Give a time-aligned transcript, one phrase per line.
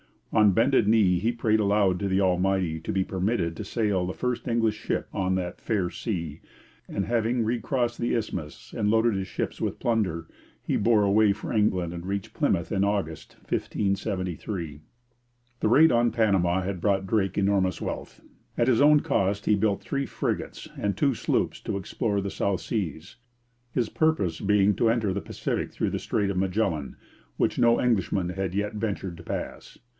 [0.33, 4.13] On bended knee he prayed aloud to the Almighty to be permitted to sail the
[4.13, 6.39] first English ship on that 'faire sea.'
[6.87, 10.25] And, having recrossed the isthmus and loaded his ships with plunder,
[10.63, 14.79] he bore away for England and reached Plymouth in August 1573.
[15.59, 18.21] The raid on Panama had brought Drake enormous wealth.
[18.57, 22.61] At his own cost he built three frigates and two sloops to explore the South
[22.61, 23.17] Seas,
[23.71, 26.95] his purpose being to enter the Pacific through the Strait of Magellan,
[27.35, 29.77] which no Englishman had yet ventured to pass.